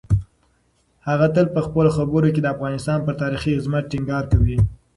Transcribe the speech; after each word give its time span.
هغه 1.07 1.27
تل 1.35 1.45
په 1.55 1.59
خپلو 1.67 1.89
خبرو 1.97 2.33
کې 2.33 2.41
د 2.43 2.47
افغانستان 2.55 2.99
پر 3.05 3.13
تاریخي 3.21 3.51
عظمت 3.57 3.83
ټینګار 3.91 4.23
کوي. 4.31 4.57